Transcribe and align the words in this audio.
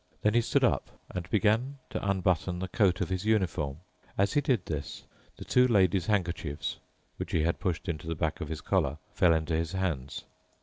Then 0.23 0.33
he 0.33 0.41
stood 0.41 0.63
up 0.63 0.89
and 1.11 1.29
began 1.29 1.77
to 1.91 2.01
unbutton 2.03 2.57
the 2.57 2.67
coat 2.67 3.01
of 3.01 3.09
his 3.09 3.23
uniform. 3.23 3.81
As 4.17 4.33
he 4.33 4.41
did 4.41 4.65
this, 4.65 5.03
the 5.37 5.45
two 5.45 5.67
lady's 5.67 6.07
handkerchiefs, 6.07 6.77
which 7.17 7.33
he 7.33 7.43
had 7.43 7.59
pushed 7.59 7.87
into 7.87 8.07
the 8.07 8.15
back 8.15 8.41
of 8.41 8.49
his 8.49 8.61
collar, 8.61 8.97
fell 9.13 9.35
into 9.35 9.53
his 9.55 9.73
hands. 9.73 10.23